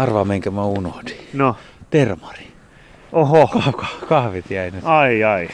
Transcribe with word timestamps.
Arvaa, 0.00 0.24
minkä 0.24 0.50
mä 0.50 0.64
unohdin. 0.64 1.28
No, 1.32 1.56
Termari. 1.90 2.46
oho. 3.12 3.50
Kah- 3.54 4.06
kahvit 4.06 4.50
jäi 4.50 4.70
nyt. 4.70 4.84
Ai 4.84 5.24
ai. 5.24 5.48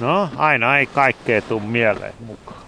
No, 0.00 0.28
aina 0.36 0.78
ei 0.78 0.86
kaikkea 0.86 1.42
tuu 1.42 1.60
mieleen 1.60 2.14
mukaan. 2.26 2.60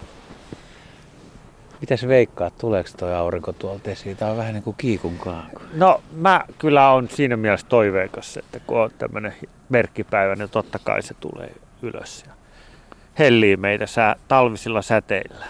Mitäs 1.81 2.07
veikkaat, 2.07 2.57
tuleeko 2.57 2.89
toi 2.97 3.13
aurinko 3.15 3.53
tuolta 3.53 3.91
esiin? 3.91 4.17
Tää 4.17 4.31
on 4.31 4.37
vähän 4.37 4.53
niin 4.53 4.63
kuin 4.63 4.75
kiikun 4.77 5.17
kaaku. 5.17 5.61
No, 5.73 6.01
mä 6.11 6.45
kyllä 6.57 6.89
on 6.91 7.09
siinä 7.09 7.37
mielessä 7.37 7.67
toiveikas, 7.67 8.37
että 8.37 8.59
kun 8.59 8.81
on 8.81 8.89
tämmönen 8.97 9.33
merkkipäivä, 9.69 10.35
niin 10.35 10.49
totta 10.49 10.79
kai 10.79 11.01
se 11.01 11.13
tulee 11.13 11.53
ylös. 11.81 12.23
Ja 12.27 12.33
hellii 13.19 13.57
meitä 13.57 13.85
sää, 13.85 14.15
talvisilla 14.27 14.81
säteillä. 14.81 15.45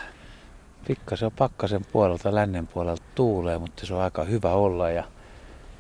Pikkasen 0.88 1.26
on 1.26 1.32
pakkasen 1.38 1.82
puolelta, 1.92 2.36
lännen 2.36 2.68
puolelta 2.68 3.04
tuulee, 3.16 3.58
mutta 3.58 3.86
se 3.86 3.94
on 3.94 4.02
aika 4.02 4.24
hyvä 4.24 4.50
olla. 4.52 4.90
Ja 4.90 5.04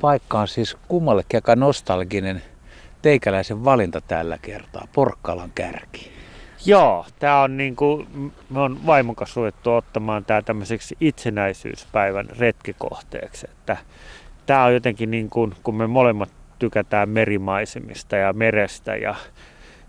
paikka 0.03 0.39
on 0.39 0.47
siis 0.47 0.77
kummallekin 0.87 1.37
aika 1.37 1.55
nostalginen 1.55 2.43
teikäläisen 3.01 3.63
valinta 3.63 4.01
tällä 4.01 4.37
kertaa, 4.41 4.87
Porkkalan 4.93 5.51
kärki. 5.55 6.11
Joo, 6.65 7.05
tää 7.19 7.41
on 7.41 7.57
niinku, 7.57 8.05
me 8.49 8.59
on 8.59 8.85
vaimokas 8.85 9.35
ruvettu 9.35 9.73
ottamaan 9.73 10.25
tää 10.25 10.41
tämmöiseksi 10.41 10.97
itsenäisyyspäivän 10.99 12.25
retkikohteeksi. 12.39 13.47
Että 13.51 13.77
tää 14.45 14.63
on 14.63 14.73
jotenkin 14.73 15.11
niin 15.11 15.29
kuin, 15.29 15.53
kun 15.63 15.75
me 15.75 15.87
molemmat 15.87 16.29
tykätään 16.59 17.09
merimaisemista 17.09 18.15
ja 18.15 18.33
merestä 18.33 18.95
ja 18.95 19.15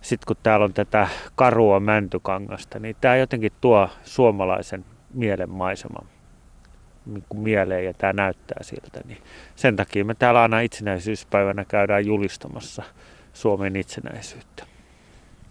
sitten 0.00 0.26
kun 0.26 0.36
täällä 0.42 0.64
on 0.64 0.74
tätä 0.74 1.08
karua 1.34 1.80
mäntykangasta, 1.80 2.78
niin 2.78 2.96
tämä 3.00 3.16
jotenkin 3.16 3.52
tuo 3.60 3.88
suomalaisen 4.04 4.84
mielen 5.14 5.50
maiseman 5.50 6.06
niin 6.06 6.08
kuin 6.08 6.13
mieleen 7.34 7.84
ja 7.84 7.94
tämä 7.94 8.12
näyttää 8.12 8.62
siltä. 8.62 9.00
Niin 9.04 9.22
sen 9.56 9.76
takia 9.76 10.04
me 10.04 10.14
täällä 10.14 10.42
aina 10.42 10.60
itsenäisyyspäivänä 10.60 11.64
käydään 11.64 12.06
julistamassa 12.06 12.82
Suomen 13.32 13.76
itsenäisyyttä. 13.76 14.66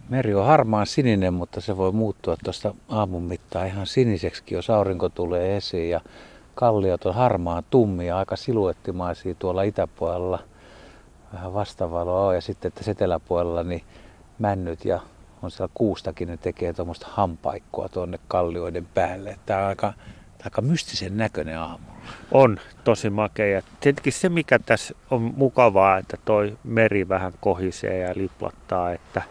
Meri 0.08 0.34
on 0.34 0.46
harmaan 0.46 0.86
sininen, 0.86 1.34
mutta 1.34 1.60
se 1.60 1.76
voi 1.76 1.92
muuttua 1.92 2.36
tuosta 2.44 2.74
aamun 2.88 3.22
mittaan 3.22 3.66
ihan 3.66 3.86
siniseksi, 3.86 4.42
jos 4.50 4.70
aurinko 4.70 5.08
tulee 5.08 5.56
esiin. 5.56 5.90
Ja 5.90 6.00
kalliot 6.54 7.06
on 7.06 7.14
harmaa 7.14 7.62
tummia, 7.70 8.18
aika 8.18 8.36
siluettimaisia 8.36 9.34
tuolla 9.34 9.62
itäpuolella. 9.62 10.38
Vähän 11.32 11.54
vastavaloa 11.54 12.26
on 12.26 12.34
ja 12.34 12.40
sitten 12.40 12.68
että 12.68 12.90
eteläpuolella 12.90 13.62
niin 13.62 13.82
männyt 14.38 14.84
ja 14.84 15.00
on 15.42 15.50
siellä 15.50 15.70
kuustakin, 15.74 16.28
ne 16.28 16.36
tekee 16.36 16.72
tuommoista 16.72 17.06
hampaikkoa 17.10 17.88
tuonne 17.88 18.18
kallioiden 18.28 18.88
päälle. 18.94 19.38
Tämä 19.46 19.60
on 19.60 19.66
aika, 19.66 19.92
aika 20.44 20.62
mystisen 20.62 21.16
näköinen 21.16 21.58
aamu. 21.58 21.86
On 22.32 22.60
tosi 22.84 23.10
makea. 23.10 23.46
Ja 23.46 23.62
tietenkin 23.80 24.12
se, 24.12 24.28
mikä 24.28 24.58
tässä 24.58 24.94
on 25.10 25.32
mukavaa, 25.36 25.98
että 25.98 26.16
toi 26.24 26.58
meri 26.64 27.08
vähän 27.08 27.32
kohisee 27.40 27.98
ja 27.98 28.12
liplattaa, 28.16 28.92
että 28.92 29.22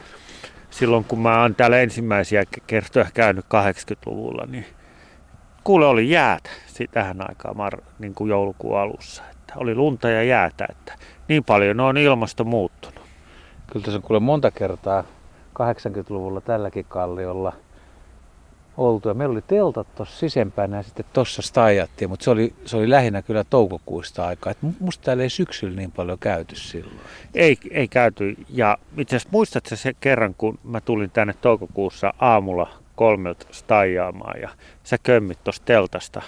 silloin 0.70 1.04
kun 1.04 1.20
mä 1.20 1.42
oon 1.42 1.56
täällä 1.56 1.80
ensimmäisiä 1.80 2.44
kertoja 2.68 3.06
käynyt 3.14 3.46
80-luvulla, 3.46 4.46
niin 4.46 4.66
kuule 5.64 5.86
oli 5.86 6.10
jäätä 6.10 6.50
tähän 6.92 7.30
aikaan 7.30 7.58
mar, 7.58 7.78
niin 8.00 8.14
kuin 8.14 8.30
joulukuun 8.30 8.80
alussa. 8.80 9.24
Että 9.32 9.54
oli 9.58 9.76
lunta 9.76 10.10
ja 10.10 10.24
jäätä, 10.24 10.66
että 10.70 10.94
niin 11.28 11.44
paljon 11.44 11.80
on 11.80 11.98
ilmasto 11.98 12.44
muuttunut. 12.44 13.04
Kyllä 13.72 13.86
tässä 13.86 13.98
on 13.98 14.04
kuule 14.04 14.20
monta 14.20 14.52
kertaa 14.52 15.04
80-luvulla 15.60 16.42
tälläkin 16.42 16.86
kalliolla 16.90 17.54
oltu. 18.78 19.08
Ja 19.08 19.14
meillä 19.14 19.34
oli 19.34 19.42
teltat 19.42 19.96
tuossa 19.96 20.20
sisempänä 20.20 20.78
ja 20.78 20.84
sitten 20.84 21.06
tuossa 21.14 21.42
staijattiin, 21.42 22.10
mutta 22.10 22.24
se 22.24 22.30
oli, 22.30 22.54
se 22.66 22.78
oli 22.78 22.90
lähinnä 22.90 23.22
kyllä 23.22 23.44
toukokuista 23.44 24.28
aikaa. 24.28 24.52
Et 24.52 24.58
musta 24.80 25.04
täällä 25.04 25.24
ei 25.24 25.30
syksyllä 25.30 25.76
niin 25.76 25.92
paljon 25.92 26.20
käyty 26.20 26.56
silloin. 26.56 27.00
Ei, 27.36 27.58
ei 27.72 27.88
käyty. 27.88 28.36
Ja 28.50 28.78
itse 28.98 29.16
asiassa 29.16 29.30
muistatko 29.32 29.76
se 29.76 29.94
kerran, 30.00 30.36
kun 30.38 30.60
mä 30.64 30.82
tulin 30.82 31.12
tänne 31.12 31.34
toukokuussa 31.42 32.14
aamulla 32.20 32.70
kolmelta 32.96 33.46
staijaamaan 33.52 34.42
ja 34.42 34.50
sä 34.84 34.98
kömmit 34.98 35.44
tuosta 35.44 35.66
teltasta. 35.66 36.22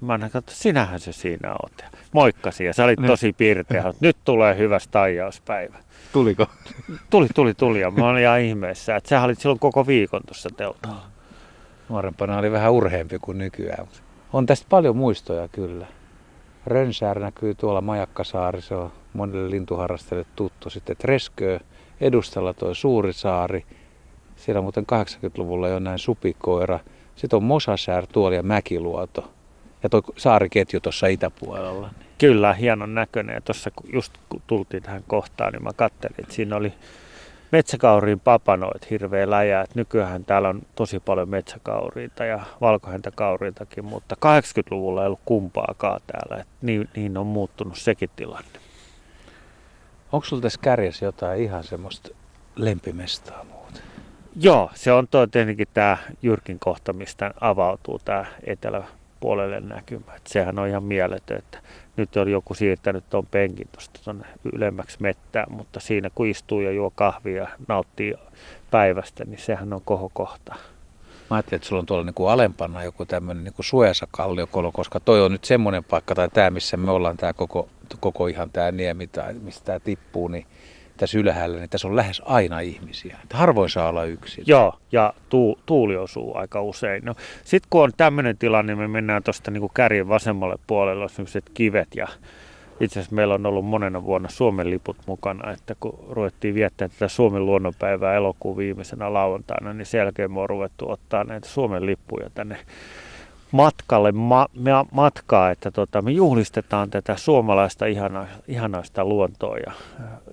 Mä 0.00 0.12
annan 0.12 0.30
että 0.34 0.52
sinähän 0.52 1.00
se 1.00 1.12
siinä 1.12 1.52
oot. 1.52 1.72
Ja 1.82 1.88
moikkasin 2.12 2.66
ja 2.66 2.74
sä 2.74 2.84
olit 2.84 2.98
tosi 3.06 3.32
piirteä. 3.32 3.94
Nyt 4.00 4.16
tulee 4.24 4.58
hyvä 4.58 4.78
staijauspäivä. 4.78 5.78
Tuliko? 6.12 6.46
Tuli, 7.10 7.28
tuli, 7.34 7.54
tuli. 7.54 7.80
Ja 7.80 7.90
mä 7.90 8.08
olin 8.08 8.22
ihan 8.22 8.40
ihmeessä, 8.40 8.96
että 8.96 9.08
sä 9.08 9.22
olit 9.22 9.40
silloin 9.40 9.58
koko 9.58 9.86
viikon 9.86 10.20
tuossa 10.26 10.48
teltalla. 10.56 11.15
Nuorempana 11.88 12.38
oli 12.38 12.52
vähän 12.52 12.72
urheampi 12.72 13.18
kuin 13.18 13.38
nykyään. 13.38 13.88
On 14.32 14.46
tästä 14.46 14.66
paljon 14.70 14.96
muistoja 14.96 15.48
kyllä. 15.48 15.86
Rönsäär 16.66 17.18
näkyy 17.18 17.54
tuolla 17.54 17.80
Majakkasaari, 17.80 18.62
se 18.62 18.74
on 18.74 18.92
monille 19.12 19.50
lintuharrastajille 19.50 20.28
tuttu. 20.36 20.70
Sitten 20.70 20.96
Tresköö, 20.96 21.58
edustalla 22.00 22.54
tuo 22.54 22.74
suuri 22.74 23.12
saari. 23.12 23.64
Siellä 24.36 24.62
muuten 24.62 24.84
80-luvulla 24.92 25.68
jo 25.68 25.78
näin 25.78 25.98
supikoira. 25.98 26.80
Sitten 27.16 27.36
on 27.36 27.44
Mosasär 27.44 28.06
tuolla 28.06 28.36
ja 28.36 28.42
Mäkiluoto. 28.42 29.32
Ja 29.82 29.88
tuo 29.88 30.02
saariketju 30.16 30.80
tuossa 30.80 31.06
itäpuolella. 31.06 31.90
Kyllä, 32.18 32.54
hienon 32.54 32.94
näköinen. 32.94 33.34
Ja 33.34 33.40
tuossa 33.40 33.70
just 33.92 34.12
kun 34.28 34.42
tultiin 34.46 34.82
tähän 34.82 35.04
kohtaan, 35.06 35.52
niin 35.52 35.62
mä 35.62 35.70
katselin, 35.76 36.16
että 36.18 36.34
siinä 36.34 36.56
oli 36.56 36.72
metsäkauriin 37.52 38.20
papanoit 38.20 38.90
hirveä 38.90 39.30
läjä. 39.30 39.60
Et 39.60 39.74
nykyään 39.74 40.24
täällä 40.24 40.48
on 40.48 40.62
tosi 40.74 41.00
paljon 41.00 41.28
metsäkauriita 41.28 42.24
ja 42.24 42.40
valkohäntäkauriitakin, 42.60 43.84
mutta 43.84 44.16
80-luvulla 44.26 45.02
ei 45.02 45.06
ollut 45.06 45.20
kumpaakaan 45.24 46.00
täällä. 46.06 46.42
Et 46.42 46.48
niin, 46.62 46.88
niin 46.96 47.16
on 47.16 47.26
muuttunut 47.26 47.78
sekin 47.78 48.10
tilanne. 48.16 48.58
Onko 50.12 50.26
sulla 50.26 50.42
tässä 50.42 50.60
kärjessä 50.62 51.04
jotain 51.04 51.42
ihan 51.42 51.64
semmoista 51.64 52.08
lempimestaa 52.56 53.44
muuten? 53.44 53.82
Joo, 54.40 54.70
se 54.74 54.92
on 54.92 55.08
tietenkin 55.30 55.68
tämä 55.74 55.96
Jyrkin 56.22 56.58
kohta, 56.58 56.92
mistä 56.92 57.34
avautuu 57.40 58.00
tämä 58.04 58.24
eteläpuolelle 59.16 59.60
näkymä. 59.60 60.14
Et 60.16 60.26
sehän 60.26 60.58
on 60.58 60.68
ihan 60.68 60.82
mieletön, 60.82 61.38
että 61.38 61.58
nyt 61.96 62.16
on 62.16 62.30
joku 62.30 62.54
siirtänyt 62.54 63.04
tuon 63.10 63.26
penkin 63.26 63.68
tuosta 63.72 64.00
tuonne 64.04 64.26
ylemmäksi 64.52 64.96
mettään, 65.00 65.52
mutta 65.52 65.80
siinä 65.80 66.10
kun 66.14 66.26
istuu 66.26 66.60
ja 66.60 66.72
juo 66.72 66.90
kahvia 66.94 67.42
ja 67.42 67.48
nauttii 67.68 68.14
päivästä, 68.70 69.24
niin 69.24 69.38
sehän 69.38 69.72
on 69.72 69.80
kohokohta. 69.84 70.54
Mä 71.30 71.36
ajattelin, 71.36 71.56
että 71.56 71.68
sulla 71.68 71.80
on 71.80 71.86
tuolla 71.86 72.04
niin 72.04 72.14
kuin 72.14 72.30
alempana 72.30 72.84
joku 72.84 73.06
tämmöinen 73.06 73.44
niin 73.44 73.54
kuin 73.54 73.66
suojassa 73.66 74.06
kalliokolo, 74.10 74.72
koska 74.72 75.00
toi 75.00 75.22
on 75.22 75.32
nyt 75.32 75.44
semmoinen 75.44 75.84
paikka, 75.84 76.14
tai 76.14 76.28
tämä, 76.28 76.50
missä 76.50 76.76
me 76.76 76.90
ollaan, 76.90 77.16
tämä 77.16 77.32
koko, 77.32 77.68
koko 78.00 78.26
ihan 78.26 78.50
tämä 78.50 78.72
niemi, 78.72 79.06
tai 79.06 79.34
mistä 79.34 79.64
tämä 79.64 79.80
tippuu, 79.80 80.28
niin 80.28 80.46
tässä 80.96 81.18
ylhäällä, 81.18 81.58
niin 81.58 81.70
tässä 81.70 81.88
on 81.88 81.96
lähes 81.96 82.22
aina 82.24 82.60
ihmisiä. 82.60 83.16
Että 83.22 83.36
harvoin 83.36 83.70
saa 83.70 83.88
olla 83.88 84.04
yksin. 84.04 84.44
Joo, 84.46 84.78
ja 84.92 85.12
tuu, 85.28 85.58
tuuli 85.66 85.96
osuu 85.96 86.36
aika 86.36 86.62
usein. 86.62 87.04
No, 87.04 87.14
Sitten 87.44 87.68
kun 87.70 87.82
on 87.82 87.92
tämmöinen 87.96 88.38
tilanne, 88.38 88.74
niin 88.74 88.82
me 88.82 88.88
mennään 88.88 89.22
tuosta 89.22 89.50
niin 89.50 89.70
kärjen 89.74 90.08
vasemmalle 90.08 90.56
puolelle, 90.66 91.04
on 91.04 91.10
kivet 91.54 91.88
ja 91.96 92.08
itse 92.80 93.00
asiassa 93.00 93.14
meillä 93.14 93.34
on 93.34 93.46
ollut 93.46 93.64
monena 93.64 94.04
vuonna 94.04 94.28
Suomen 94.28 94.70
liput 94.70 94.96
mukana, 95.06 95.52
että 95.52 95.74
kun 95.80 96.06
ruvettiin 96.10 96.54
viettää 96.54 96.88
tätä 96.88 97.08
Suomen 97.08 97.46
luonnonpäivää 97.46 98.14
elokuun 98.14 98.56
viimeisenä 98.56 99.12
lauantaina, 99.12 99.72
niin 99.72 99.86
sen 99.86 99.98
jälkeen 99.98 100.32
me 100.32 100.40
on 100.40 100.48
ruvettu 100.48 100.90
ottaa 100.90 101.24
näitä 101.24 101.48
Suomen 101.48 101.86
lippuja 101.86 102.30
tänne 102.34 102.58
matkalle 103.56 104.12
ma, 104.12 104.46
matkaa, 104.92 105.50
että 105.50 105.70
tota, 105.70 106.02
me 106.02 106.10
juhlistetaan 106.10 106.90
tätä 106.90 107.16
suomalaista 107.16 107.86
ihana, 107.86 108.26
ihanaista 108.48 109.04
luontoa 109.04 109.56
ja 109.56 109.72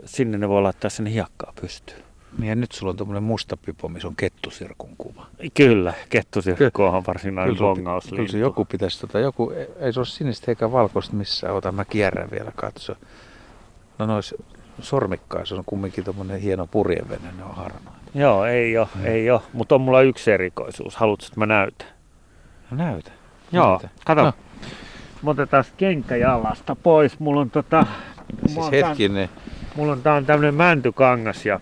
sinne 0.06 0.38
ne 0.38 0.50
voi 0.50 0.62
laittaa 0.62 0.90
sen 0.90 1.06
hiekkaa 1.06 1.54
pystyyn. 1.62 2.04
Niin 2.38 2.50
ja 2.50 2.56
nyt 2.56 2.72
sulla 2.72 2.90
on 2.90 2.98
tuommoinen 2.98 3.24
musta 3.24 3.58
pipo, 3.58 3.88
missä 3.90 4.08
on 4.08 4.16
kettusirkun 4.16 4.90
kuva. 4.98 5.26
Kyllä, 5.54 5.94
kettusirkku 6.10 6.84
on 6.84 7.04
varsinainen 7.08 7.58
bongaus. 7.58 8.06
Kyllä 8.10 8.28
se 8.28 8.38
joku 8.38 8.66
pitäisi, 8.66 9.00
tota, 9.00 9.20
joku, 9.20 9.54
ei 9.80 9.94
se 9.94 10.00
ole 10.00 10.06
sinistä 10.06 10.52
eikä 10.52 10.72
valkoista 10.72 11.16
missään, 11.16 11.56
ota 11.56 11.72
mä 11.72 11.86
kierrän 11.86 12.32
vielä 12.32 12.52
katso. 12.56 12.96
No 14.00 14.06
nois 14.06 14.36
sormikkaissa 14.82 15.56
on 15.56 15.64
kumminkin 15.66 16.04
tuommoinen 16.04 16.40
hieno 16.40 16.68
purjevene, 16.68 17.32
ne 17.38 17.44
on 17.44 17.56
harmaa. 17.56 18.00
Joo, 18.16 18.46
ei 18.46 18.78
ole, 18.78 18.88
ei 19.04 19.32
ole, 19.32 19.42
mutta 19.54 19.76
on 19.76 19.82
mulla 19.82 20.02
yksi 20.02 20.32
erikoisuus. 20.32 20.96
Haluatko, 20.96 21.26
että 21.26 21.40
mä 21.40 21.46
näytän? 21.46 21.88
No 22.72 22.78
näytä. 22.78 23.12
Joo, 23.54 23.70
näytä. 23.70 23.90
kato. 24.06 24.24
No. 24.24 24.34
Mä 25.24 25.32
otetaan 25.32 25.64
kenkä 25.78 26.16
jalasta 26.16 26.76
pois. 26.76 27.20
Mulla 27.20 27.42
on 27.42 27.50
tota... 27.50 27.86
Siis 28.46 28.72
hetkinen. 28.72 29.30
mulla 29.76 29.92
on 29.92 30.02
tää 30.02 30.14
on 30.14 30.26
tämmönen 30.26 30.56
mäntykangas 30.56 31.46
ja 31.46 31.60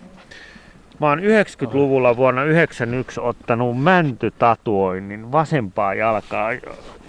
Mä 1.02 1.08
oon 1.08 1.18
90-luvulla 1.18 2.16
vuonna 2.16 2.44
91 2.44 3.20
ottanut 3.20 3.82
mäntytatuoinnin 3.82 5.32
vasempaa 5.32 5.94
jalkaa. 5.94 6.50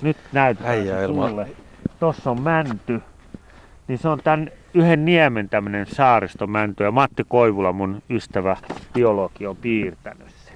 Nyt 0.02 0.18
näytetään 0.32 1.08
sulle. 1.08 1.48
Tossa 2.00 2.32
on 2.32 2.42
mänty. 2.42 3.02
Niin 3.88 3.98
se 3.98 4.10
on 4.10 4.20
tän 4.24 4.52
yhden 4.74 5.06
niemen 5.06 5.50
tämmönen 5.50 5.86
saaristomänty 5.86 6.84
ja 6.84 6.92
Matti 6.92 7.24
Koivula, 7.28 7.74
mun 7.74 8.02
ystävä 8.10 8.58
biologi, 8.94 9.48
on 9.48 9.58
piirtänyt 9.58 10.30
se. 10.30 10.52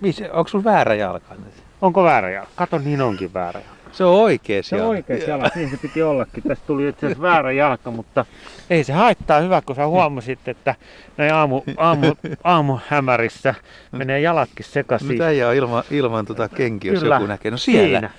Missä, 0.00 0.28
onko 0.32 0.48
sulla 0.48 0.64
väärä 0.64 0.94
jalka? 0.94 1.34
Onko 1.82 2.04
väärä 2.04 2.30
jalka? 2.30 2.50
Kato, 2.56 2.78
niin 2.78 3.00
onkin 3.00 3.34
väärä 3.34 3.60
jalka. 3.60 3.82
Se 3.92 4.04
on 4.04 4.14
oikea 4.14 4.62
Se 4.62 4.82
on 4.82 4.88
oikea 4.88 5.16
jalka, 5.16 5.50
niin 5.54 5.70
se 5.70 5.76
piti 5.76 6.02
ollakin. 6.02 6.42
Tästä 6.42 6.66
tuli 6.66 6.88
itse 6.88 7.06
asiassa 7.06 7.22
väärä 7.22 7.52
jalka, 7.52 7.90
mutta 7.90 8.24
ei 8.70 8.84
se 8.84 8.92
haittaa. 8.92 9.40
Hyvä, 9.40 9.62
kun 9.66 9.76
sä 9.76 9.86
huomasit, 9.86 10.48
että 10.48 10.74
näin 11.16 11.34
aamu, 11.34 11.62
aamu, 11.76 12.14
aamuhämärissä 12.44 13.54
menee 13.92 14.20
jalatkin 14.20 14.66
sekaisin. 14.66 15.08
Mitä 15.08 15.28
ei 15.28 15.44
ole 15.44 15.56
ilman, 15.56 15.84
ilman 15.90 16.26
tota 16.26 16.48
kenkiä, 16.48 16.92
jos 16.92 17.02
Kyllä. 17.02 17.14
joku 17.14 17.26
näkee? 17.26 17.50
No 17.50 17.56
siellä. 17.56 17.98
Siinä. 17.98 18.10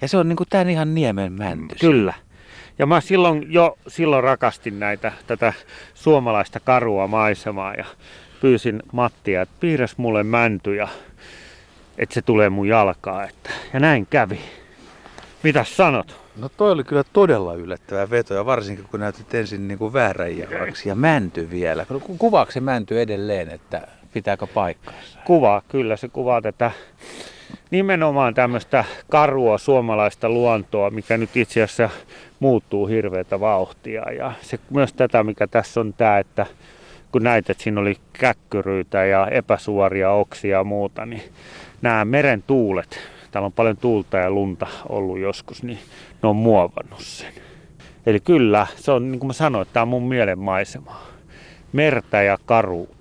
Ja 0.00 0.08
se 0.08 0.16
on 0.16 0.28
niinku 0.28 0.44
tän 0.50 0.70
ihan 0.70 0.94
niemen 0.94 1.32
mänty. 1.32 1.76
Kyllä. 1.80 2.14
Ja 2.78 2.86
mä 2.86 3.00
silloin 3.00 3.46
jo 3.52 3.78
silloin 3.88 4.24
rakastin 4.24 4.80
näitä, 4.80 5.12
tätä 5.26 5.52
suomalaista 5.94 6.60
karua 6.60 7.06
maisemaa 7.06 7.74
ja 7.74 7.84
pyysin 8.40 8.82
Mattia, 8.92 9.42
että 9.42 9.54
piirräs 9.60 9.98
mulle 9.98 10.22
mänty 10.22 10.74
ja 10.74 10.88
että 12.00 12.14
se 12.14 12.22
tulee 12.22 12.50
mun 12.50 12.68
jalkaa. 12.68 13.24
Että, 13.24 13.50
ja 13.72 13.80
näin 13.80 14.06
kävi. 14.10 14.40
Mitäs 15.42 15.76
sanot? 15.76 16.20
No 16.36 16.48
toi 16.48 16.72
oli 16.72 16.84
kyllä 16.84 17.04
todella 17.12 17.54
yllättävä 17.54 18.10
veto 18.10 18.34
ja 18.34 18.46
varsinkin 18.46 18.84
kun 18.90 19.00
näytit 19.00 19.34
ensin 19.34 19.68
niinku 19.68 19.92
väärän 19.92 20.38
jalaksi 20.38 20.88
ja 20.88 20.94
mänty 20.94 21.50
vielä. 21.50 21.84
Ku- 21.84 22.16
Kuvaako 22.18 22.52
se 22.52 22.60
mänty 22.60 23.00
edelleen, 23.00 23.50
että 23.50 23.88
pitääkö 24.12 24.46
paikkaansa? 24.46 25.18
Kuvaa, 25.24 25.62
kyllä 25.68 25.96
se 25.96 26.08
kuvaa 26.08 26.42
tätä 26.42 26.70
nimenomaan 27.70 28.34
tämmöistä 28.34 28.84
karua 29.10 29.58
suomalaista 29.58 30.28
luontoa, 30.28 30.90
mikä 30.90 31.16
nyt 31.16 31.36
itse 31.36 31.62
asiassa 31.62 31.90
muuttuu 32.40 32.86
hirveätä 32.86 33.40
vauhtia. 33.40 34.12
Ja 34.12 34.32
se, 34.42 34.58
myös 34.70 34.92
tätä, 34.92 35.24
mikä 35.24 35.46
tässä 35.46 35.80
on 35.80 35.92
tämä, 35.92 36.18
että 36.18 36.46
kun 37.12 37.22
näit, 37.22 37.50
että 37.50 37.62
siinä 37.62 37.80
oli 37.80 37.96
käkkyryitä 38.12 39.04
ja 39.04 39.26
epäsuoria 39.26 40.10
oksia 40.10 40.56
ja 40.56 40.64
muuta, 40.64 41.06
niin 41.06 41.22
nämä 41.82 42.04
meren 42.04 42.42
tuulet, 42.46 42.98
täällä 43.30 43.46
on 43.46 43.52
paljon 43.52 43.76
tuulta 43.76 44.16
ja 44.16 44.30
lunta 44.30 44.66
ollut 44.88 45.18
joskus, 45.18 45.62
niin 45.62 45.78
ne 46.22 46.28
on 46.28 46.36
muovannut 46.36 47.00
sen. 47.00 47.32
Eli 48.06 48.20
kyllä, 48.20 48.66
se 48.76 48.92
on 48.92 49.10
niin 49.10 49.18
kuin 49.20 49.28
mä 49.28 49.32
sanoin, 49.32 49.62
että 49.62 49.72
tämä 49.72 49.82
on 49.82 49.88
mun 49.88 50.08
mielen 50.08 50.38
maisemaa. 50.38 51.06
Mertä 51.72 52.22
ja 52.22 52.38
karuutta. 52.46 52.99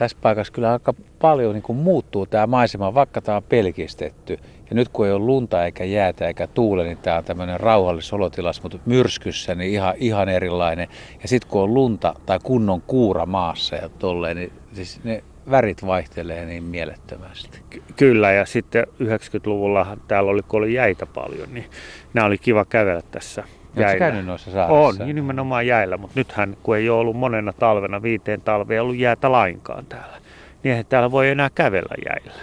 Tässä 0.00 0.16
paikassa 0.22 0.52
kyllä 0.52 0.72
aika 0.72 0.94
paljon 1.18 1.54
niin 1.54 1.76
muuttuu 1.76 2.26
tämä 2.26 2.46
maisema, 2.46 2.94
vaikka 2.94 3.20
tämä 3.20 3.36
on 3.36 3.42
pelkistetty. 3.42 4.38
Ja 4.70 4.76
nyt 4.76 4.88
kun 4.88 5.06
ei 5.06 5.12
ole 5.12 5.24
lunta 5.24 5.64
eikä 5.64 5.84
jäätä 5.84 6.26
eikä 6.26 6.46
tuule, 6.46 6.84
niin 6.84 6.98
tämä 6.98 7.16
on 7.16 7.24
tämmöinen 7.24 7.60
rauhallis 7.60 8.12
olotilas, 8.12 8.62
mutta 8.62 8.78
myrskyssä 8.86 9.54
niin 9.54 9.72
ihan, 9.72 9.94
ihan 9.98 10.28
erilainen. 10.28 10.88
Ja 11.22 11.28
sitten 11.28 11.50
kun 11.50 11.62
on 11.62 11.74
lunta 11.74 12.14
tai 12.26 12.38
kunnon 12.42 12.82
kuura 12.82 13.26
maassa 13.26 13.76
ja 13.76 13.88
tolleen, 13.88 14.36
niin 14.36 14.52
siis 14.72 15.04
ne 15.04 15.24
värit 15.50 15.86
vaihtelee 15.86 16.46
niin 16.46 16.64
mielettömästi. 16.64 17.62
Ky- 17.70 17.82
Kyllä, 17.96 18.32
ja 18.32 18.46
sitten 18.46 18.86
90-luvulla 19.02 19.96
täällä 20.08 20.30
oli, 20.30 20.42
kun 20.42 20.58
oli 20.58 20.74
jäitä 20.74 21.06
paljon, 21.06 21.48
niin 21.52 21.66
nämä 22.14 22.26
oli 22.26 22.38
kiva 22.38 22.64
kävellä 22.64 23.02
tässä 23.10 23.44
jäillä. 23.76 23.98
käynyt 23.98 24.26
noissa 24.26 24.50
saarissa? 24.50 25.02
On, 25.02 25.06
niin 25.06 25.16
nimenomaan 25.16 25.66
jäillä, 25.66 25.96
mutta 25.96 26.20
nythän 26.20 26.56
kun 26.62 26.76
ei 26.76 26.88
ole 26.88 27.00
ollut 27.00 27.16
monena 27.16 27.52
talvena, 27.52 28.02
viiteen 28.02 28.40
talveen 28.40 28.82
ollut 28.82 28.96
jäätä 28.96 29.32
lainkaan 29.32 29.86
täällä, 29.86 30.16
niin 30.62 30.70
eihän 30.70 30.86
täällä 30.88 31.10
voi 31.10 31.28
enää 31.28 31.50
kävellä 31.54 31.94
jäillä. 32.06 32.42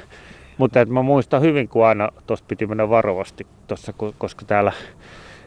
Mutta 0.58 0.82
et 0.82 0.90
mä 0.90 1.02
muistan 1.02 1.42
hyvin, 1.42 1.68
kun 1.68 1.86
aina 1.86 2.10
tuosta 2.28 2.46
piti 2.48 2.68
mennä 2.68 2.90
varovasti, 2.90 3.48
tossa, 3.68 3.94
ko- 4.04 4.14
koska 4.18 4.46
täällä 4.46 4.72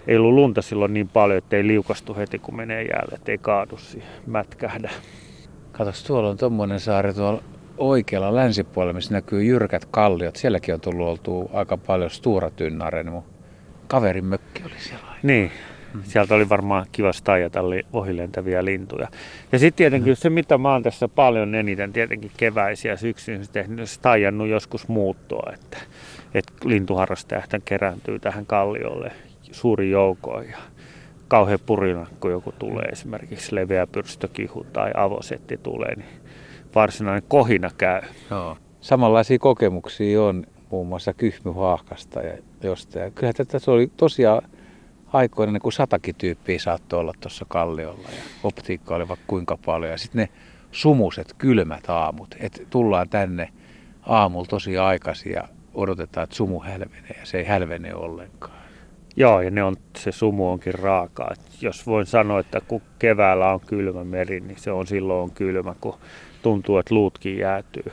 ei 0.07 0.17
ollut 0.17 0.35
lunta 0.35 0.63
silloin 0.63 0.95
niin 0.95 1.09
paljon, 1.09 1.39
että 1.39 1.57
ei 1.57 1.67
liukastu 1.67 2.17
heti 2.17 2.39
kun 2.39 2.57
menee 2.57 2.83
jäälle, 2.83 3.15
ettei 3.15 3.39
kaadu 3.39 3.77
siihen, 3.77 4.11
mätkähdä. 4.27 4.91
Katos, 5.73 6.05
tuolla 6.05 6.29
on 6.29 6.37
tommonen 6.37 6.81
saari 6.81 7.15
tuolla 7.15 7.43
oikealla 7.79 8.35
länsipuolella, 8.35 8.93
missä 8.93 9.15
näkyy 9.15 9.43
jyrkät 9.43 9.85
kalliot. 9.91 10.37
Sielläkin 10.37 10.75
on 10.75 10.81
tullut 10.81 11.09
oltua 11.09 11.51
aika 11.53 11.77
paljon 11.77 12.11
Stuuratynnaren. 12.11 13.13
Mun 13.13 13.25
kaverin 13.87 14.25
mökki 14.25 14.63
oli 14.65 14.79
siellä. 14.79 15.05
Niin, 15.23 15.51
sieltä 16.03 16.35
oli 16.35 16.49
varmaan 16.49 16.87
kiva 16.93 17.13
staijata 17.13 17.61
ohilentäviä 17.93 18.65
lintuja. 18.65 19.09
Ja 19.53 19.59
sitten 19.59 19.77
tietenkin 19.77 20.17
se, 20.17 20.31
mitä 20.31 20.59
mä 20.59 20.73
oon 20.73 20.83
tässä 20.83 21.09
paljon 21.09 21.55
eniten, 21.55 21.93
tietenkin 21.93 22.31
keväisiä 22.37 22.97
syksyisin 22.97 23.53
tehnyt, 23.53 23.91
staijannut 23.91 24.49
joskus 24.49 24.89
muuttoa, 24.89 25.53
että, 25.55 25.77
että 26.35 26.53
lintuharrastajat 26.65 27.51
kerääntyy 27.65 28.19
tähän 28.19 28.47
kalliolle 28.47 29.13
suuri 29.53 29.91
joukko 29.91 30.43
ja 30.43 30.59
kauhean 31.29 31.59
purina, 31.67 32.07
kun 32.21 32.31
joku 32.31 32.53
tulee 32.59 32.85
esimerkiksi 32.85 33.55
leveä 33.55 33.87
pyrstökihu 33.87 34.67
tai 34.73 34.91
avosetti 34.97 35.57
tulee, 35.57 35.95
niin 35.95 36.09
varsinainen 36.75 37.23
kohina 37.29 37.71
käy. 37.79 38.03
Joo. 38.31 38.57
Samanlaisia 38.81 39.39
kokemuksia 39.39 40.23
on 40.23 40.47
muun 40.71 40.87
muassa 40.87 41.15
kyhmyhaahkasta 41.15 42.21
ja 42.21 42.39
jostain. 42.63 43.13
Kyllä 43.13 43.33
tätä 43.33 43.59
se 43.59 43.71
oli 43.71 43.91
tosiaan 43.97 44.43
aikoina, 45.13 45.53
niin 45.53 45.63
kuin 45.63 45.73
satakin 45.73 46.15
tyyppiä 46.15 46.59
saattoi 46.59 47.01
olla 47.01 47.13
tuossa 47.21 47.47
kalliolla 47.49 48.09
ja 48.09 48.23
optiikka 48.43 48.95
oli 48.95 49.09
vaikka 49.09 49.25
kuinka 49.27 49.59
paljon. 49.67 49.91
Ja 49.91 49.99
sitten 49.99 50.21
ne 50.21 50.29
sumuset, 50.73 51.35
kylmät 51.39 51.91
aamut, 51.91 52.35
että 52.41 52.61
tullaan 52.71 53.09
tänne 53.09 53.49
aamulla 54.07 54.47
tosi 54.47 54.79
aikaisin 54.79 55.33
ja 55.33 55.49
odotetaan, 55.75 56.25
että 56.25 56.37
sumu 56.37 56.61
hälvenee 56.61 57.17
ja 57.21 57.27
se 57.27 57.39
ei 57.39 57.45
hälvene 57.45 57.95
ollenkaan. 57.95 58.61
Joo, 59.17 59.41
ja 59.41 59.51
ne 59.51 59.63
on, 59.63 59.77
se 59.97 60.13
sumu 60.13 60.51
onkin 60.51 60.75
raakaa. 60.75 61.35
Jos 61.61 61.87
voin 61.87 62.07
sanoa, 62.07 62.41
että 62.41 62.61
kun 62.61 62.83
keväällä 62.99 63.53
on 63.53 63.61
kylmä 63.61 64.05
meri, 64.05 64.41
niin 64.41 64.59
se 64.59 64.73
on 64.73 64.87
silloin 64.87 65.23
on 65.23 65.31
kylmä, 65.31 65.75
kun 65.81 65.99
tuntuu, 66.43 66.79
että 66.79 66.95
luutkin 66.95 67.39
jäätyy. 67.39 67.93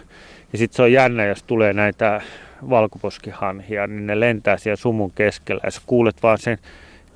Ja 0.52 0.58
sitten 0.58 0.76
se 0.76 0.82
on 0.82 0.92
jännä, 0.92 1.26
jos 1.26 1.44
tulee 1.44 1.74
näitä 1.74 2.22
valkoposkihanhia, 2.70 3.88
niin 3.88 4.08
ne 4.08 4.20
lentää 4.20 4.58
siellä 4.58 4.76
sumun 4.76 5.12
keskellä 5.12 5.62
ja 5.64 5.72
sä 5.72 5.82
kuulet 5.86 6.24
vaan 6.24 6.38
sen 6.38 6.58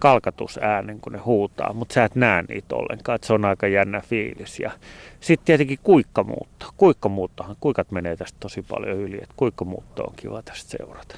kalkatusäänen, 0.01 0.99
kun 0.99 1.13
ne 1.13 1.19
huutaa, 1.19 1.73
mutta 1.73 1.93
sä 1.93 2.03
et 2.03 2.15
näe 2.15 2.43
niitä 2.49 2.75
ollenkaan, 2.75 3.15
että 3.15 3.27
se 3.27 3.33
on 3.33 3.45
aika 3.45 3.67
jännä 3.67 4.01
fiilis. 4.01 4.59
Ja 4.59 4.71
sitten 5.19 5.45
tietenkin 5.45 5.79
kuikkamuutto. 5.83 6.65
Kuikkamuuttohan, 6.77 7.55
kuikat 7.59 7.91
menee 7.91 8.17
tästä 8.17 8.37
tosi 8.39 8.61
paljon 8.61 8.97
yli, 8.97 9.15
että 9.15 9.33
kuikkamuutto 9.37 10.03
on 10.03 10.13
kiva 10.15 10.41
tästä 10.41 10.77
seurata. 10.77 11.15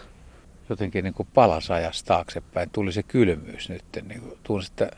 jotenkin 0.69 1.03
niin 1.03 1.13
kuin 1.13 1.27
palas 1.33 1.71
ajasta 1.71 2.07
taaksepäin. 2.07 2.69
Tuli 2.69 2.91
se 2.91 3.03
kylmyys 3.03 3.69
nyt. 3.69 3.83
Niin 4.07 4.21
kuin 4.21 4.38
tunsin, 4.44 4.71
että 4.71 4.89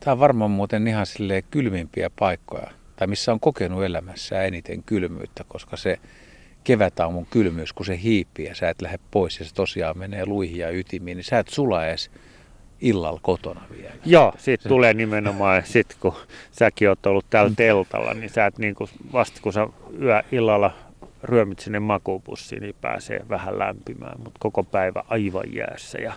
tämä 0.00 0.12
on 0.12 0.20
varmaan 0.20 0.50
muuten 0.50 0.88
ihan 0.88 1.06
silleen 1.06 1.42
kylmimpiä 1.50 2.10
paikkoja. 2.18 2.70
Tai 2.96 3.06
missä 3.06 3.32
on 3.32 3.40
kokenut 3.40 3.84
elämässä 3.84 4.42
eniten 4.42 4.82
kylmyyttä, 4.82 5.44
koska 5.48 5.76
se 5.76 5.98
kevätaamun 6.64 7.26
kylmyys, 7.26 7.72
kun 7.72 7.86
se 7.86 8.02
hiipii 8.02 8.46
ja 8.46 8.54
sä 8.54 8.68
et 8.68 8.82
lähde 8.82 8.98
pois 9.10 9.38
ja 9.38 9.44
se 9.44 9.54
tosiaan 9.54 9.98
menee 9.98 10.26
luihin 10.26 10.58
ja 10.58 10.70
ytimiin, 10.70 11.16
niin 11.16 11.24
sä 11.24 11.38
et 11.38 11.48
sula 11.48 11.86
edes 11.86 12.10
illalla 12.80 13.20
kotona 13.22 13.60
vielä. 13.76 13.94
Joo, 14.04 14.32
siitä 14.38 14.68
tulee 14.68 14.94
nimenomaan, 14.94 15.62
sit 15.64 15.96
kun 16.00 16.14
säkin 16.52 16.88
oot 16.88 17.06
ollut 17.06 17.26
täällä 17.30 17.52
teltalla, 17.56 18.14
niin 18.14 18.30
sä 18.30 18.46
et 18.46 18.58
niin 18.58 18.74
kuin, 18.74 18.90
vasta 19.12 19.40
kun 19.42 19.52
sä 19.52 19.66
yö 20.02 20.22
illalla 20.32 20.70
ryömit 21.22 21.58
sinne 21.58 21.78
makuupussiin, 21.80 22.62
niin 22.62 22.74
pääsee 22.80 23.20
vähän 23.28 23.58
lämpimään, 23.58 24.20
mutta 24.20 24.38
koko 24.38 24.64
päivä 24.64 25.02
aivan 25.08 25.54
jäässä. 25.54 25.98
Ja 25.98 26.12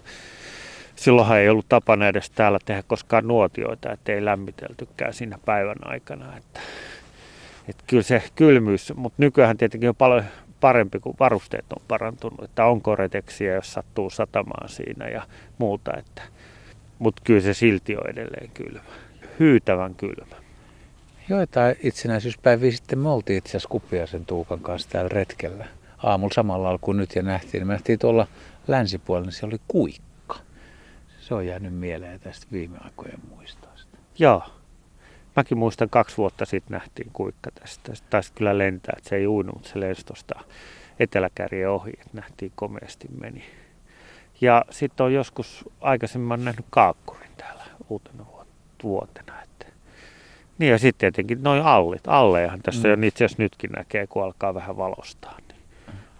silloinhan 0.95 1.39
ei 1.39 1.49
ollut 1.49 1.69
tapana 1.69 2.07
edes 2.07 2.29
täällä 2.29 2.59
tehdä 2.65 2.83
koskaan 2.87 3.27
nuotioita, 3.27 3.91
ettei 3.91 4.25
lämmiteltykään 4.25 5.13
siinä 5.13 5.37
päivän 5.45 5.77
aikana. 5.81 6.37
Että, 6.37 6.59
että 7.69 7.83
kyllä 7.87 8.03
se 8.03 8.23
kylmyys, 8.35 8.93
mutta 8.95 9.15
nykyään 9.17 9.57
tietenkin 9.57 9.89
on 9.89 9.95
paljon 9.95 10.23
parempi, 10.59 10.99
kun 10.99 11.15
varusteet 11.19 11.73
on 11.73 11.81
parantunut, 11.87 12.43
että 12.43 12.65
on 12.65 12.81
koreteksiä, 12.81 13.53
jos 13.53 13.73
sattuu 13.73 14.09
satamaan 14.09 14.69
siinä 14.69 15.07
ja 15.07 15.21
muuta. 15.57 15.91
Että, 15.97 16.21
mutta 17.01 17.21
kyllä 17.25 17.41
se 17.41 17.53
silti 17.53 17.97
on 17.97 18.09
edelleen 18.09 18.51
kylmä. 18.53 18.79
Hyytävän 19.39 19.95
kylmä. 19.95 20.35
Joitain 21.29 21.75
itsenäisyyspäiviä 21.83 22.71
sitten 22.71 22.99
me 22.99 23.09
oltiin 23.09 23.37
itse 23.37 23.49
asiassa 23.49 23.69
Kupiaisen 23.69 24.25
Tuukan 24.25 24.59
kanssa 24.59 24.89
täällä 24.89 25.09
retkellä. 25.09 25.67
Aamulla 25.97 26.33
samalla 26.33 26.63
lailla 26.63 26.79
kuin 26.81 26.97
nyt 26.97 27.15
ja 27.15 27.21
nähtiin. 27.21 27.67
Me 27.67 27.73
nähtiin 27.73 27.99
tuolla 27.99 28.27
länsipuolella, 28.67 29.25
niin 29.25 29.33
siellä 29.33 29.53
oli 29.53 29.61
kuikka. 29.67 30.35
Se 31.19 31.33
on 31.33 31.47
jäänyt 31.47 31.73
mieleen 31.73 32.19
tästä 32.19 32.47
viime 32.51 32.77
aikojen 32.81 33.19
muistoista. 33.29 33.97
Joo. 34.19 34.43
Mäkin 35.35 35.57
muistan 35.57 35.89
kaksi 35.89 36.17
vuotta 36.17 36.45
sitten 36.45 36.77
nähtiin 36.77 37.09
kuikka 37.13 37.51
tästä. 37.51 37.93
Taisi 38.09 38.33
kyllä 38.33 38.57
lentää, 38.57 38.93
että 38.97 39.09
se 39.09 39.15
ei 39.15 39.27
uinut, 39.27 39.55
mutta 39.55 39.69
se 39.69 39.79
lensi 39.79 40.05
tuosta 40.05 40.39
eteläkärjen 40.99 41.69
ohi, 41.69 41.91
että 41.93 42.09
nähtiin 42.13 42.51
komeasti 42.55 43.07
meni. 43.21 43.43
Ja 44.41 44.65
sitten 44.69 45.05
on 45.05 45.13
joskus 45.13 45.69
aikaisemmin 45.81 46.45
nähnyt 46.45 46.65
kaakkurin 46.69 47.29
täällä 47.37 47.63
uutena 47.89 48.23
vuot- 48.23 48.45
vuotena. 48.83 49.41
Että. 49.43 49.65
Niin 50.57 50.71
ja 50.71 50.77
sitten 50.79 50.99
tietenkin 51.13 51.43
noin 51.43 51.61
allit. 51.61 52.07
Allejahan 52.07 52.61
tässä 52.61 52.87
Mm. 52.87 52.95
mm. 52.95 53.03
itse 53.03 53.25
asiassa 53.25 53.43
nytkin 53.43 53.71
näkee, 53.71 54.07
kun 54.07 54.23
alkaa 54.23 54.53
vähän 54.53 54.77
valostaa. 54.77 55.37
Niin 55.47 55.61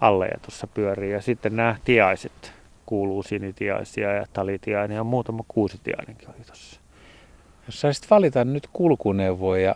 alleja 0.02 0.38
tuossa 0.42 0.68
pyörii. 0.68 1.12
Ja 1.12 1.22
sitten 1.22 1.56
nämä 1.56 1.76
tiaiset 1.86 2.54
kuuluu 2.86 3.24
sinitiaisia 3.24 4.12
ja 4.12 4.26
talitiainen 4.34 4.96
ja 4.96 5.04
muutama 5.04 5.44
kuusitiainenkin 5.48 6.30
oli 6.30 6.46
tuossa. 6.46 6.80
Jos 7.66 7.82
saisit 7.82 8.10
valita 8.10 8.46
nyt 8.46 8.68
kulkuneuvoja 8.74 9.62
ja 9.64 9.76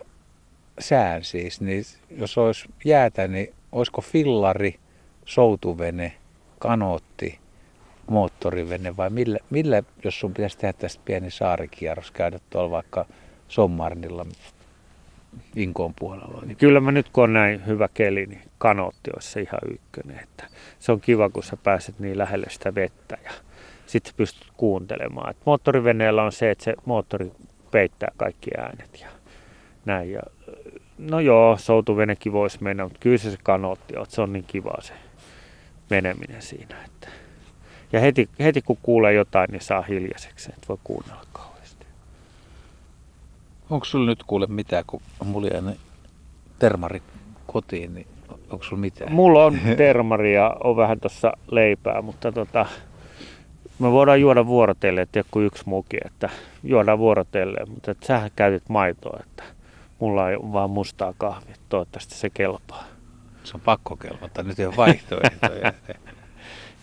sään 0.78 1.24
siis, 1.24 1.60
niin 1.60 1.84
jos 2.10 2.38
olisi 2.38 2.68
jäätä, 2.84 3.28
niin 3.28 3.54
olisiko 3.72 4.00
fillari, 4.00 4.78
soutuvene, 5.24 6.12
kanootti 6.58 7.38
moottorivene 8.06 8.96
vai 8.96 9.10
millä, 9.10 9.38
millä, 9.50 9.82
jos 10.04 10.20
sun 10.20 10.34
pitäisi 10.34 10.58
tehdä 10.58 10.72
tästä 10.72 11.02
pieni 11.04 11.30
saarikierros, 11.30 12.10
käydä 12.10 12.38
tuolla 12.50 12.70
vaikka 12.70 13.06
Sommarnilla 13.48 14.26
Inkoon 15.56 15.94
puolella? 15.98 16.42
Niin... 16.46 16.56
Kyllä 16.56 16.80
mä 16.80 16.92
nyt 16.92 17.08
kun 17.08 17.24
on 17.24 17.32
näin 17.32 17.66
hyvä 17.66 17.88
keli, 17.94 18.26
niin 18.26 18.42
kanootti 18.58 19.10
olisi 19.14 19.30
se 19.30 19.40
ihan 19.40 19.60
ykkönen. 19.72 20.18
Että 20.22 20.46
se 20.78 20.92
on 20.92 21.00
kiva, 21.00 21.30
kun 21.30 21.42
sä 21.42 21.56
pääset 21.56 21.98
niin 21.98 22.18
lähelle 22.18 22.46
sitä 22.50 22.74
vettä 22.74 23.18
ja 23.24 23.30
sitten 23.86 24.14
pystyt 24.16 24.52
kuuntelemaan. 24.56 25.30
Et 25.30 25.36
moottoriveneellä 25.44 26.22
on 26.22 26.32
se, 26.32 26.50
että 26.50 26.64
se 26.64 26.74
moottori 26.84 27.32
peittää 27.70 28.12
kaikki 28.16 28.50
äänet 28.58 29.00
ja 29.00 29.08
näin. 29.84 30.12
Ja, 30.12 30.20
no 30.98 31.20
joo, 31.20 31.56
soutuvenekin 31.56 32.32
voisi 32.32 32.62
mennä, 32.62 32.84
mutta 32.84 32.98
kyllä 33.00 33.18
se, 33.18 33.30
se 33.30 33.38
kanootti 33.42 33.96
on, 33.96 34.06
se 34.08 34.22
on 34.22 34.32
niin 34.32 34.44
kiva 34.44 34.74
se 34.80 34.92
meneminen 35.90 36.42
siinä. 36.42 36.84
Että. 36.84 37.08
Ja 37.92 38.00
heti, 38.00 38.28
heti 38.38 38.62
kun 38.62 38.78
kuulee 38.82 39.12
jotain, 39.12 39.50
niin 39.50 39.62
saa 39.62 39.82
hiljaiseksi, 39.82 40.50
että 40.54 40.68
voi 40.68 40.78
kuunnella 40.84 41.24
kauheasti. 41.32 41.86
Onko 43.70 43.84
sulla 43.84 44.06
nyt 44.06 44.22
kuule 44.22 44.46
mitään, 44.46 44.84
kun 44.86 45.00
mulla 45.24 45.48
jäi 45.48 45.76
termari 46.58 47.02
kotiin, 47.46 47.94
niin 47.94 48.06
onko 48.50 48.64
sulla 48.64 48.80
mitään? 48.80 49.12
Mulla 49.12 49.44
on 49.44 49.58
termari 49.76 50.34
ja 50.34 50.56
on 50.64 50.76
vähän 50.76 51.00
tuossa 51.00 51.32
leipää, 51.50 52.02
mutta 52.02 52.32
tota, 52.32 52.66
me 53.78 53.92
voidaan 53.92 54.20
juoda 54.20 54.46
vuorotelle, 54.46 55.00
että 55.00 55.18
joku 55.18 55.40
yksi 55.40 55.62
muki, 55.66 55.96
että 56.04 56.30
juodaan 56.64 56.98
vuorotelle, 56.98 57.58
mutta 57.66 57.90
että 57.90 58.06
sähän 58.06 58.30
käytit 58.36 58.68
maitoa, 58.68 59.20
että 59.22 59.42
mulla 59.98 60.30
ei 60.30 60.36
vaan 60.38 60.70
mustaa 60.70 61.14
kahvia, 61.18 61.54
toivottavasti 61.68 62.14
se 62.14 62.30
kelpaa. 62.30 62.84
Se 63.44 63.52
on 63.54 63.60
pakko 63.60 63.96
kelpata, 63.96 64.42
nyt 64.42 64.58
ei 64.58 64.66
ole 64.66 64.76
vaihtoehtoja. 64.76 65.72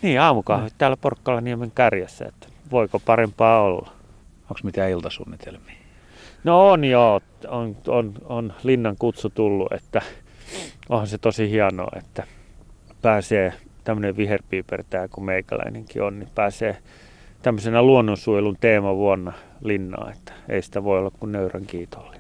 niin, 0.03 0.22
aamukahvi 0.22 0.69
täällä 0.77 0.98
Porkkalaniemen 0.98 1.72
kärjessä, 1.72 2.25
että 2.25 2.48
voiko 2.72 3.00
parempaa 3.00 3.62
olla. 3.62 3.91
Onko 4.41 4.60
mitään 4.63 4.91
iltasuunnitelmia? 4.91 5.75
No 6.43 6.69
on 6.72 6.83
joo, 6.83 7.22
on, 7.48 7.75
on, 7.88 8.13
on 8.25 8.53
linnan 8.63 8.95
kutsu 9.00 9.29
tullut, 9.29 9.72
että 9.72 10.01
onhan 10.89 11.07
se 11.07 11.17
tosi 11.17 11.50
hienoa, 11.50 11.91
että 11.95 12.24
pääsee 13.01 13.53
tämmöinen 13.83 14.17
viherpiipertää 14.17 15.07
kuin 15.07 15.25
meikäläinenkin 15.25 16.03
on, 16.03 16.19
niin 16.19 16.29
pääsee 16.36 16.77
tämmöisenä 17.41 17.81
luonnonsuojelun 17.81 18.57
teemavuonna 18.60 19.33
linnaan, 19.62 20.12
että 20.12 20.33
ei 20.50 20.62
sitä 20.62 20.83
voi 20.83 21.00
olla 21.00 21.12
kuin 21.19 21.31
nöyrän 21.31 21.65
kiitollinen. 21.65 22.12